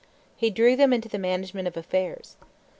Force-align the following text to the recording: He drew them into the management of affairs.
He 0.35 0.49
drew 0.49 0.75
them 0.75 0.93
into 0.93 1.07
the 1.09 1.19
management 1.19 1.67
of 1.67 1.77
affairs. 1.77 2.35